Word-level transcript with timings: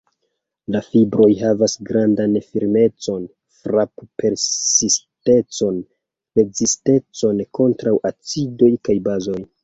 La 0.73 0.79
fibroj 0.83 1.25
havas 1.39 1.73
grandan 1.89 2.37
firmecon, 2.45 3.27
frap-persistecon, 3.57 5.77
rezistecon 6.39 7.43
kontraŭ 7.59 7.93
acidoj 8.11 8.71
kaj 8.89 8.97
bazoj. 9.09 9.37